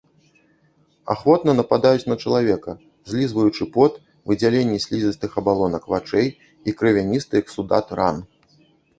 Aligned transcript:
Ахвотна 1.13 1.51
нападаюць 1.57 2.05
на 2.11 2.15
чалавека, 2.23 2.71
злізваючы 3.11 3.67
пот, 3.75 3.93
выдзяленні 4.31 4.79
слізістых 4.85 5.31
абалонак 5.41 5.83
вачэй 5.95 6.27
і 6.71 6.75
крывяністы 6.79 7.33
эксудат 7.43 7.87
ран. 8.01 8.17